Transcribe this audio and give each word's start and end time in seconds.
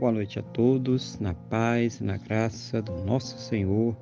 Boa 0.00 0.12
noite 0.12 0.38
a 0.38 0.42
todos, 0.42 1.18
na 1.18 1.34
paz 1.34 2.00
e 2.00 2.04
na 2.04 2.16
graça 2.16 2.80
do 2.80 3.04
nosso 3.04 3.36
Senhor 3.36 3.94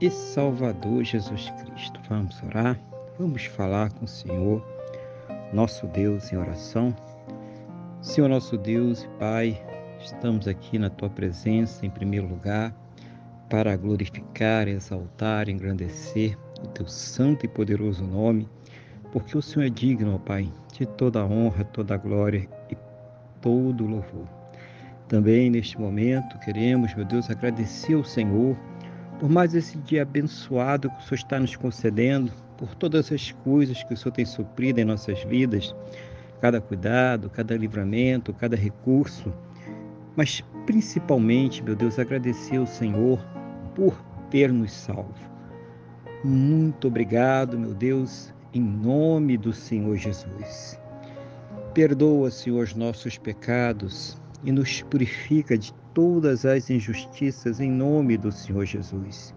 e 0.00 0.10
Salvador 0.10 1.04
Jesus 1.04 1.48
Cristo. 1.50 2.00
Vamos 2.08 2.42
orar, 2.42 2.76
vamos 3.16 3.44
falar 3.44 3.92
com 3.92 4.04
o 4.04 4.08
Senhor, 4.08 4.60
nosso 5.52 5.86
Deus, 5.86 6.32
em 6.32 6.36
oração. 6.36 6.92
Senhor, 8.02 8.26
nosso 8.26 8.58
Deus 8.58 9.04
e 9.04 9.08
Pai, 9.10 9.64
estamos 10.00 10.48
aqui 10.48 10.76
na 10.76 10.90
tua 10.90 11.08
presença, 11.08 11.86
em 11.86 11.90
primeiro 11.90 12.26
lugar, 12.26 12.74
para 13.48 13.76
glorificar, 13.76 14.66
exaltar, 14.66 15.48
engrandecer 15.48 16.36
o 16.64 16.66
teu 16.66 16.88
santo 16.88 17.46
e 17.46 17.48
poderoso 17.48 18.02
nome, 18.02 18.48
porque 19.12 19.38
o 19.38 19.42
Senhor 19.42 19.66
é 19.66 19.70
digno, 19.70 20.16
ó 20.16 20.18
Pai, 20.18 20.50
de 20.72 20.84
toda 20.84 21.20
a 21.20 21.24
honra, 21.24 21.62
toda 21.62 21.94
a 21.94 21.96
glória 21.96 22.48
e 22.68 22.76
todo 23.40 23.84
o 23.84 23.88
louvor. 23.88 24.37
Também 25.08 25.48
neste 25.48 25.80
momento 25.80 26.38
queremos, 26.40 26.94
meu 26.94 27.04
Deus, 27.04 27.30
agradecer 27.30 27.94
ao 27.94 28.04
Senhor 28.04 28.56
por 29.18 29.28
mais 29.28 29.54
esse 29.54 29.78
dia 29.78 30.02
abençoado 30.02 30.90
que 30.90 30.98
o 30.98 31.02
Senhor 31.02 31.14
está 31.16 31.40
nos 31.40 31.56
concedendo, 31.56 32.30
por 32.56 32.74
todas 32.74 33.10
as 33.10 33.32
coisas 33.32 33.82
que 33.82 33.94
o 33.94 33.96
Senhor 33.96 34.12
tem 34.12 34.24
suprido 34.24 34.80
em 34.80 34.84
nossas 34.84 35.22
vidas, 35.24 35.74
cada 36.40 36.60
cuidado, 36.60 37.30
cada 37.30 37.56
livramento, 37.56 38.32
cada 38.32 38.56
recurso, 38.56 39.32
mas 40.14 40.44
principalmente, 40.66 41.62
meu 41.62 41.74
Deus, 41.74 41.98
agradecer 41.98 42.58
ao 42.58 42.66
Senhor 42.66 43.18
por 43.74 44.00
ter 44.30 44.52
nos 44.52 44.72
salvo. 44.72 45.14
Muito 46.22 46.88
obrigado, 46.88 47.58
meu 47.58 47.74
Deus, 47.74 48.34
em 48.52 48.60
nome 48.60 49.36
do 49.36 49.52
Senhor 49.52 49.96
Jesus. 49.96 50.78
Perdoa, 51.72 52.30
Senhor, 52.30 52.64
os 52.64 52.74
nossos 52.74 53.16
pecados 53.16 54.20
e 54.44 54.52
nos 54.52 54.82
purifica 54.82 55.56
de 55.56 55.72
todas 55.94 56.44
as 56.44 56.70
injustiças 56.70 57.60
em 57.60 57.70
nome 57.70 58.16
do 58.16 58.30
Senhor 58.30 58.64
Jesus. 58.64 59.34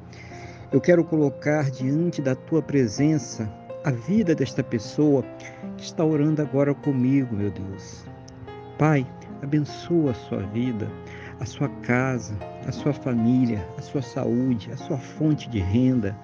Eu 0.72 0.80
quero 0.80 1.04
colocar 1.04 1.70
diante 1.70 2.22
da 2.22 2.36
tua 2.36 2.62
presença 2.62 3.52
a 3.84 3.92
vida 3.92 4.36
desta 4.36 4.64
pessoa 4.64 5.24
que 5.76 5.84
está 5.84 6.06
orando 6.06 6.42
agora 6.42 6.74
comigo, 6.74 7.36
meu 7.36 7.50
Deus. 7.50 8.06
Pai, 8.78 9.06
abençoa 9.42 10.12
a 10.12 10.14
sua 10.14 10.40
vida, 10.48 10.90
a 11.40 11.46
sua 11.46 11.68
casa, 11.82 12.38
a 12.68 12.72
sua 12.72 12.94
família, 12.94 13.68
a 13.78 13.82
sua 13.82 14.02
saúde, 14.02 14.72
a 14.72 14.78
sua 14.78 14.98
fonte 14.98 15.50
de 15.50 15.60
renda, 15.60 16.16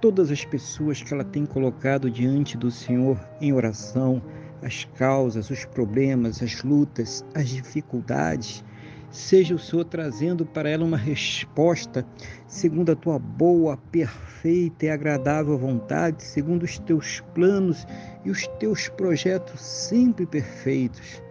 todas 0.00 0.30
as 0.30 0.44
pessoas 0.44 1.02
que 1.02 1.12
ela 1.12 1.24
tem 1.24 1.44
colocado 1.46 2.10
diante 2.10 2.56
do 2.56 2.70
Senhor 2.70 3.20
em 3.40 3.52
oração 3.52 4.22
as 4.62 4.84
causas, 4.96 5.50
os 5.50 5.64
problemas, 5.64 6.42
as 6.42 6.62
lutas, 6.62 7.24
as 7.34 7.48
dificuldades. 7.48 8.64
Seja 9.10 9.54
o 9.54 9.58
Senhor 9.58 9.84
trazendo 9.84 10.46
para 10.46 10.70
ela 10.70 10.84
uma 10.84 10.96
resposta 10.96 12.06
segundo 12.46 12.92
a 12.92 12.96
tua 12.96 13.18
boa, 13.18 13.76
perfeita 13.76 14.86
e 14.86 14.90
agradável 14.90 15.58
vontade, 15.58 16.22
segundo 16.22 16.62
os 16.62 16.78
teus 16.78 17.20
planos 17.34 17.86
e 18.24 18.30
os 18.30 18.46
teus 18.58 18.88
projetos 18.88 19.60
sempre 19.60 20.24
perfeitos 20.24 21.22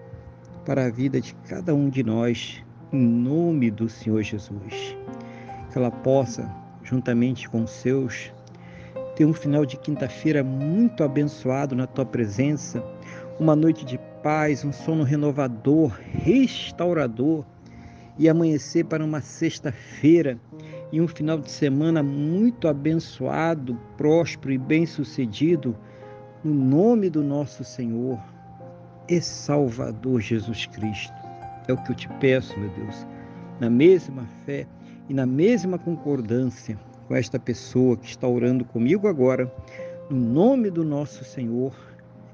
para 0.64 0.86
a 0.86 0.90
vida 0.90 1.20
de 1.20 1.34
cada 1.48 1.74
um 1.74 1.90
de 1.90 2.04
nós, 2.04 2.64
em 2.92 3.02
nome 3.02 3.72
do 3.72 3.90
Senhor 3.90 4.22
Jesus. 4.22 4.96
Que 5.72 5.78
ela 5.78 5.90
possa, 5.90 6.54
juntamente 6.84 7.50
com 7.50 7.64
os 7.64 7.72
seus, 7.72 8.32
ter 9.16 9.26
um 9.26 9.34
final 9.34 9.66
de 9.66 9.78
quinta-feira 9.78 10.44
muito 10.44 11.04
abençoado 11.04 11.76
na 11.76 11.88
tua 11.88 12.06
presença 12.06 12.84
uma 13.42 13.56
noite 13.56 13.84
de 13.84 13.98
paz, 14.22 14.64
um 14.64 14.72
sono 14.72 15.04
renovador, 15.04 16.00
restaurador 16.14 17.44
e 18.16 18.30
amanhecer 18.30 18.86
para 18.86 19.04
uma 19.04 19.20
sexta-feira 19.20 20.38
e 20.92 21.02
um 21.02 21.08
final 21.08 21.40
de 21.40 21.50
semana 21.50 22.04
muito 22.04 22.68
abençoado, 22.68 23.76
próspero 23.98 24.54
e 24.54 24.60
bem-sucedido, 24.60 25.76
no 26.44 26.54
nome 26.54 27.10
do 27.10 27.24
nosso 27.24 27.64
Senhor 27.64 28.20
e 29.10 29.20
Salvador 29.20 30.22
Jesus 30.22 30.68
Cristo. 30.68 31.16
É 31.68 31.74
o 31.74 31.78
que 31.78 31.94
eu 31.94 31.96
te 31.96 32.08
peço, 32.20 32.60
meu 32.60 32.70
Deus, 32.70 33.08
na 33.60 33.72
mesma 33.72 34.24
fé 34.46 34.68
e 35.10 35.16
na 35.16 35.26
mesma 35.26 35.80
concordância 35.80 36.80
com 37.08 37.16
esta 37.16 37.40
pessoa 37.40 37.98
que 37.98 38.06
está 38.06 38.28
orando 38.28 38.64
comigo 38.64 39.08
agora, 39.08 39.52
no 40.12 40.18
nome 40.18 40.70
do 40.70 40.86
nosso 40.86 41.24
Senhor 41.24 41.91